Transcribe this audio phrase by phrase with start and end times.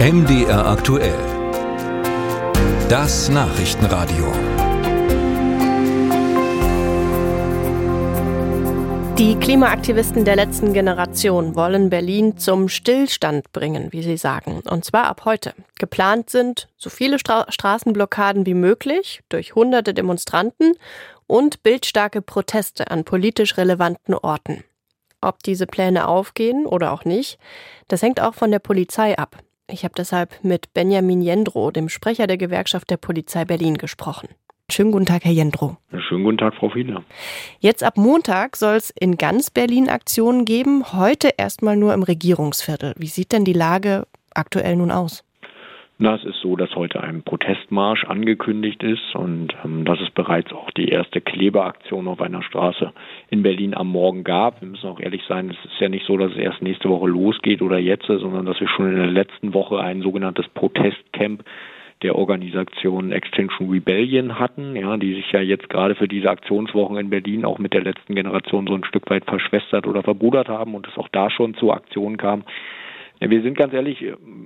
[0.00, 1.12] MDR aktuell.
[2.88, 4.32] Das Nachrichtenradio.
[9.18, 14.62] Die Klimaaktivisten der letzten Generation wollen Berlin zum Stillstand bringen, wie sie sagen.
[14.70, 15.52] Und zwar ab heute.
[15.78, 20.76] Geplant sind so viele Stra Straßenblockaden wie möglich durch hunderte Demonstranten
[21.26, 24.64] und bildstarke Proteste an politisch relevanten Orten.
[25.20, 27.38] Ob diese Pläne aufgehen oder auch nicht,
[27.88, 29.36] das hängt auch von der Polizei ab.
[29.72, 34.28] Ich habe deshalb mit Benjamin Jendro, dem Sprecher der Gewerkschaft der Polizei Berlin, gesprochen.
[34.70, 35.76] Schönen guten Tag, Herr Jendro.
[36.08, 37.04] Schönen guten Tag, Frau Fiedler.
[37.58, 42.94] Jetzt ab Montag soll es in ganz Berlin Aktionen geben, heute erstmal nur im Regierungsviertel.
[42.96, 45.24] Wie sieht denn die Lage aktuell nun aus?
[46.02, 50.50] Na, es ist so, dass heute ein Protestmarsch angekündigt ist und ähm, dass es bereits
[50.50, 52.94] auch die erste Klebeaktion auf einer Straße
[53.28, 54.62] in Berlin am Morgen gab.
[54.62, 57.06] Wir müssen auch ehrlich sein, es ist ja nicht so, dass es erst nächste Woche
[57.06, 61.44] losgeht oder jetzt, sondern dass wir schon in der letzten Woche ein sogenanntes Protestcamp
[62.00, 67.10] der Organisation Extinction Rebellion hatten, ja, die sich ja jetzt gerade für diese Aktionswochen in
[67.10, 70.88] Berlin auch mit der letzten Generation so ein Stück weit verschwestert oder verbrudert haben und
[70.88, 72.44] es auch da schon zu Aktionen kam,
[73.20, 74.02] ja, wir sind ganz ehrlich,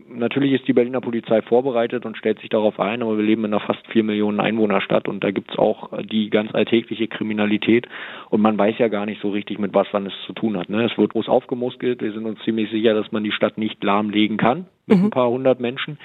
[0.08, 3.55] natürlich ist die Berliner Polizei vorbereitet und stellt sich darauf ein, aber wir leben in
[3.55, 7.86] einer fast vier Millionen Einwohnerstadt und da gibt's auch die ganz alltägliche Kriminalität
[8.30, 10.70] und man weiß ja gar nicht so richtig, mit was man es zu tun hat.
[10.70, 10.84] Ne?
[10.84, 14.39] Es wird groß aufgemuskelt, wir sind uns ziemlich sicher, dass man die Stadt nicht lahmlegen
[14.39, 15.05] kann mit mhm.
[15.05, 15.98] ein paar hundert Menschen.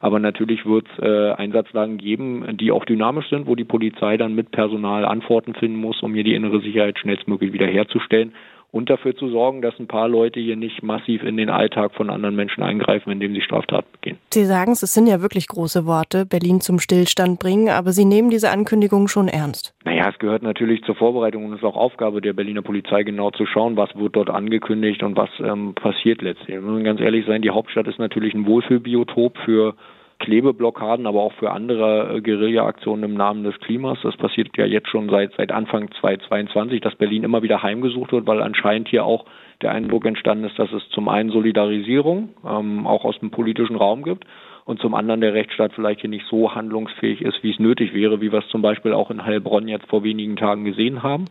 [0.00, 4.34] Aber natürlich wird es äh, Einsatzlagen geben, die auch dynamisch sind, wo die Polizei dann
[4.34, 8.32] mit Personal Antworten finden muss, um hier die innere Sicherheit schnellstmöglich wiederherzustellen
[8.74, 12.10] und dafür zu sorgen, dass ein paar Leute hier nicht massiv in den Alltag von
[12.10, 14.18] anderen Menschen eingreifen, indem sie Straftaten begehen.
[14.32, 18.04] Sie sagen es, es sind ja wirklich große Worte, Berlin zum Stillstand bringen, aber Sie
[18.04, 19.74] nehmen diese Ankündigung schon ernst.
[19.84, 23.30] Naja, es gehört natürlich zur Vorbereitung und es ist auch Aufgabe der Berliner Polizei, genau
[23.30, 26.48] zu schauen, was wird dort angekündigt und was ähm, passiert letztlich.
[26.48, 29.76] Wir müssen ganz ehrlich sein, die Hauptstadt ist natürlich ein Wohlfühlbiotop für
[30.24, 33.98] Klebeblockaden, aber auch für andere äh, Guerilla-Aktionen im Namen des Klimas.
[34.02, 38.26] Das passiert ja jetzt schon seit, seit Anfang 2022, dass Berlin immer wieder heimgesucht wird,
[38.26, 39.26] weil anscheinend hier auch
[39.60, 44.02] der Eindruck entstanden ist, dass es zum einen Solidarisierung ähm, auch aus dem politischen Raum
[44.02, 44.24] gibt
[44.64, 48.22] und zum anderen der Rechtsstaat vielleicht hier nicht so handlungsfähig ist, wie es nötig wäre,
[48.22, 51.26] wie wir es zum Beispiel auch in Heilbronn jetzt vor wenigen Tagen gesehen haben.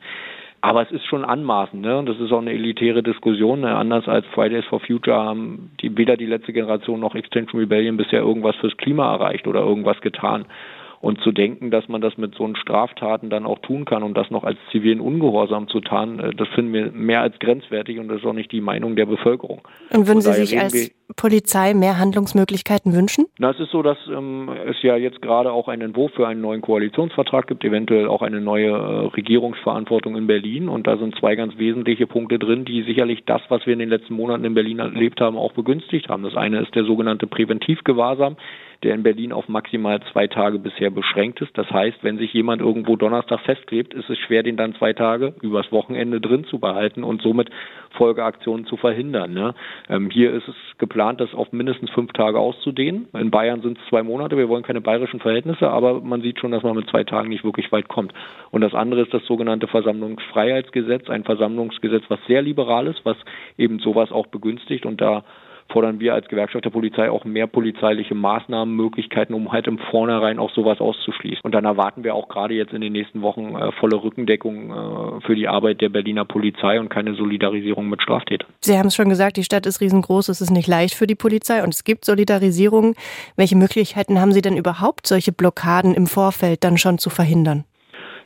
[0.64, 1.98] Aber es ist schon anmaßend, ne?
[1.98, 3.60] Und das ist auch eine elitäre Diskussion.
[3.60, 3.76] Ne?
[3.76, 8.22] Anders als Fridays for Future haben die, weder die letzte Generation noch Extension Rebellion bisher
[8.22, 10.46] irgendwas fürs Klima erreicht oder irgendwas getan.
[11.04, 14.16] Und zu denken, dass man das mit so einen Straftaten dann auch tun kann und
[14.16, 18.08] das noch als zivilen Ungehorsam zu tarnen, äh, das finden wir mehr als grenzwertig und
[18.08, 19.68] das ist auch nicht die Meinung der Bevölkerung.
[19.92, 23.26] Und würden Sie sich als Polizei mehr Handlungsmöglichkeiten wünschen?
[23.38, 26.40] Na, es ist so, dass ähm, es ja jetzt gerade auch einen Entwurf für einen
[26.40, 30.70] neuen Koalitionsvertrag gibt, eventuell auch eine neue äh, Regierungsverantwortung in Berlin.
[30.70, 33.90] Und da sind zwei ganz wesentliche Punkte drin, die sicherlich das, was wir in den
[33.90, 36.24] letzten Monaten in Berlin erlebt haben, auch begünstigt haben.
[36.24, 38.38] Das eine ist der sogenannte Präventivgewahrsam
[38.84, 41.58] der in Berlin auf maximal zwei Tage bisher beschränkt ist.
[41.58, 45.34] Das heißt, wenn sich jemand irgendwo Donnerstag festklebt, ist es schwer, den dann zwei Tage
[45.42, 47.50] übers Wochenende drin zu behalten und somit
[47.92, 49.34] Folgeaktionen zu verhindern.
[49.34, 49.56] Ne?
[49.90, 53.08] Ähm, hier ist es geplant, das auf mindestens fünf Tage auszudehnen.
[53.14, 54.38] In Bayern sind es zwei Monate.
[54.38, 57.44] Wir wollen keine bayerischen Verhältnisse, aber man sieht schon, dass man mit zwei Tagen nicht
[57.44, 58.14] wirklich weit kommt.
[58.52, 63.18] Und das andere ist das sogenannte Versammlungsfreiheitsgesetz, ein Versammlungsgesetz, was sehr liberal ist, was
[63.58, 65.24] eben sowas auch begünstigt und da
[65.70, 70.52] fordern wir als Gewerkschaft der Polizei auch mehr polizeiliche Maßnahmenmöglichkeiten, um halt im Vornherein auch
[70.52, 71.42] sowas auszuschließen.
[71.44, 75.22] Und dann erwarten wir auch gerade jetzt in den nächsten Wochen äh, volle Rückendeckung äh,
[75.26, 78.50] für die Arbeit der Berliner Polizei und keine Solidarisierung mit Straftätern.
[78.62, 81.16] Sie haben es schon gesagt, die Stadt ist riesengroß, es ist nicht leicht für die
[81.16, 82.96] Polizei und es gibt Solidarisierung.
[83.36, 87.66] Welche Möglichkeiten haben Sie denn überhaupt, solche Blockaden im Vorfeld dann schon zu verhindern?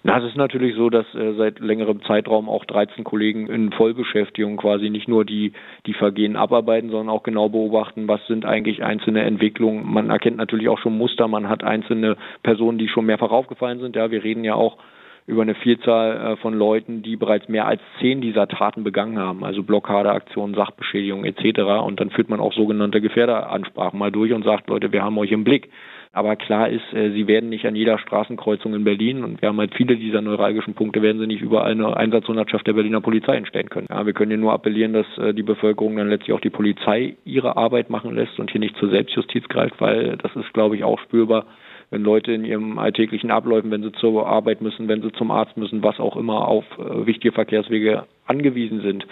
[0.07, 4.55] Na, es ist natürlich so, dass äh, seit längerem Zeitraum auch 13 Kollegen in Vollbeschäftigung
[4.55, 5.51] quasi nicht nur die,
[5.85, 9.85] die Vergehen abarbeiten, sondern auch genau beobachten, was sind eigentlich einzelne Entwicklungen.
[9.85, 13.97] Man erkennt natürlich auch schon Muster, man hat einzelne Personen, die schon mehrfach aufgefallen sind.
[13.97, 14.77] Ja, wir reden ja auch
[15.25, 19.43] über eine Vielzahl äh, von Leuten, die bereits mehr als zehn dieser Taten begangen haben,
[19.43, 21.83] also Blockadeaktionen, Sachbeschädigung etc.
[21.85, 25.33] Und dann führt man auch sogenannte Gefährderansprachen mal durch und sagt, Leute, wir haben euch
[25.33, 25.69] im Blick.
[26.11, 29.59] Aber klar ist, äh, sie werden nicht an jeder Straßenkreuzung in Berlin und wir haben
[29.59, 33.69] halt viele dieser neuralgischen Punkte, werden sie nicht überall eine Einsatzhundertschaft der Berliner Polizei entstellen
[33.69, 33.87] können.
[33.89, 37.15] Ja, wir können hier nur appellieren, dass äh, die Bevölkerung dann letztlich auch die Polizei
[37.25, 40.83] ihre Arbeit machen lässt und hier nicht zur Selbstjustiz greift, weil das ist, glaube ich,
[40.83, 41.45] auch spürbar,
[41.89, 45.57] wenn Leute in ihrem alltäglichen Abläufen, wenn sie zur Arbeit müssen, wenn sie zum Arzt
[45.57, 49.05] müssen, was auch immer auf äh, wichtige Verkehrswege angewiesen sind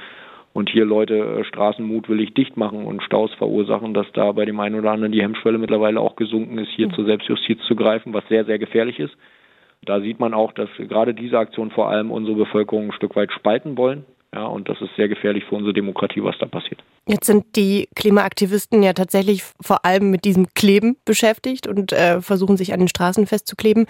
[0.56, 4.58] und hier Leute äh, Straßen mutwillig dicht machen und Staus verursachen, dass da bei dem
[4.62, 6.94] einen oder anderen die Hemmschwelle mittlerweile auch gesunken ist, hier mhm.
[6.94, 9.14] zur Selbstjustiz zu greifen, was sehr, sehr gefährlich ist.
[9.84, 13.34] Da sieht man auch, dass gerade diese Aktion vor allem unsere Bevölkerung ein Stück weit
[13.34, 14.06] spalten wollen.
[14.34, 16.82] Ja, und das ist sehr gefährlich für unsere Demokratie, was da passiert.
[17.06, 22.56] Jetzt sind die Klimaaktivisten ja tatsächlich vor allem mit diesem Kleben beschäftigt und äh, versuchen
[22.56, 23.88] sich an den Straßen festzukleben.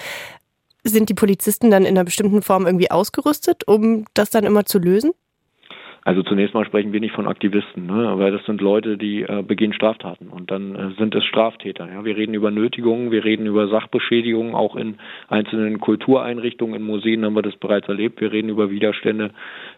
[0.84, 4.80] Sind die Polizisten dann in einer bestimmten Form irgendwie ausgerüstet, um das dann immer zu
[4.80, 5.12] lösen?
[6.06, 8.13] Also zunächst mal sprechen wir nicht von Aktivisten, ne?
[8.19, 11.90] weil das sind Leute, die äh, begehen Straftaten und dann äh, sind es Straftäter.
[11.92, 12.06] Ja?
[12.06, 15.00] Wir reden über Nötigungen, wir reden über Sachbeschädigungen, auch in
[15.30, 18.22] einzelnen Kultureinrichtungen, in Museen haben wir das bereits erlebt.
[18.22, 19.31] Wir reden über Widerstände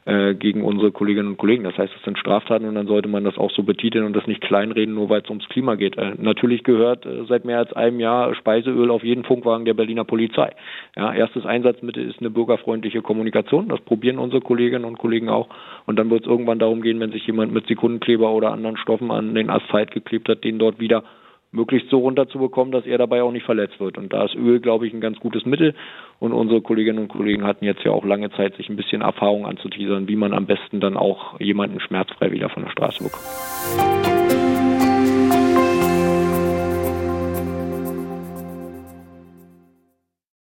[0.04, 1.64] äh, gegen unsere Kolleginnen und Kollegen.
[1.64, 4.28] Das heißt, es sind Straftaten und dann sollte man das auch so betiteln und das
[4.28, 5.98] nicht kleinreden, nur weil es ums Klima geht.
[5.98, 10.04] Äh, natürlich gehört äh, seit mehr als einem Jahr Speiseöl auf jeden Funkwagen der Berliner
[10.04, 10.52] Polizei.
[10.98, 13.70] Ja, erstes Einsatzmittel ist eine bürgerfreundliche Kommunikation.
[13.70, 15.48] Das probieren unsere Kolleginnen und Kollegen auch
[15.86, 19.12] und dann wird es irgendwann darum gehen, wenn sich jemand mit Sekundenkleber oder anderen Stoffen
[19.12, 21.04] an den Asphalt geklebt hat, den dort wieder
[21.52, 24.00] möglichst so runterzubekommen, dass er dabei auch nicht verletzt wird.
[24.00, 25.76] Und da ist Öl, glaube ich, ein ganz gutes Mittel.
[26.20, 29.46] Und unsere Kolleginnen und Kollegen hatten jetzt ja auch lange Zeit, sich ein bisschen Erfahrung
[29.46, 34.27] anzuteasern, wie man am besten dann auch jemanden schmerzfrei wieder von der Straße bekommt.